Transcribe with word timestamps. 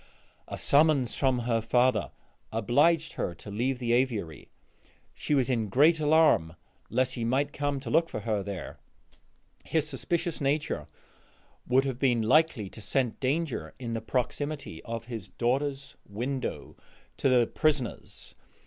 A 0.47 0.57
summons 0.57 1.13
from 1.13 1.37
her 1.41 1.61
father 1.61 2.09
obliged 2.51 3.13
her 3.13 3.35
to 3.35 3.51
leave 3.51 3.77
the 3.77 3.93
aviary. 3.93 4.49
She 5.13 5.35
was 5.35 5.47
in 5.47 5.67
great 5.69 5.99
alarm 5.99 6.55
lest 6.89 7.13
he 7.13 7.23
might 7.23 7.53
come 7.53 7.79
to 7.81 7.91
look 7.91 8.09
for 8.09 8.21
her 8.21 8.41
there; 8.41 8.79
his 9.63 9.87
suspicious 9.87 10.41
nature 10.41 10.87
would 11.67 11.85
have 11.85 11.99
been 11.99 12.23
likely 12.23 12.67
to 12.67 12.81
scent 12.81 13.19
danger 13.19 13.75
in 13.77 13.93
the 13.93 14.01
proximity 14.01 14.81
of 14.85 15.05
his 15.05 15.27
daughter's 15.27 15.95
window 16.03 16.75
to 17.17 17.29
the 17.29 17.45
prisoner's. 17.45 18.33